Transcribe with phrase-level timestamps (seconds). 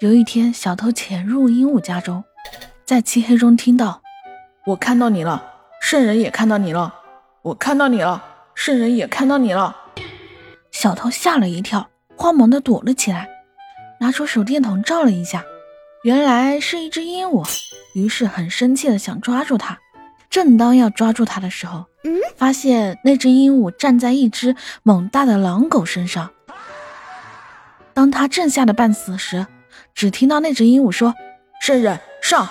[0.00, 2.24] 有一天，小偷潜入鹦鹉家中，
[2.84, 4.02] 在漆黑中听到
[4.66, 5.42] ：“我看到你了，
[5.80, 6.92] 圣人也看到你了，
[7.42, 8.22] 我看到你了，
[8.56, 9.76] 圣人也看到你了。”
[10.72, 13.28] 小偷吓了一跳，慌忙的躲了起来，
[14.00, 15.44] 拿出手电筒照了一下，
[16.02, 17.46] 原来是一只鹦鹉，
[17.94, 19.78] 于是很生气的想抓住它。
[20.28, 21.84] 正当要抓住它的时候，
[22.36, 26.30] 发现那只鹦鹉站在一只猛大的狼狗身上。
[27.94, 29.46] 当他正吓得半死时，
[29.94, 31.14] 只听到那只鹦鹉说
[31.60, 32.48] ：“圣人上。”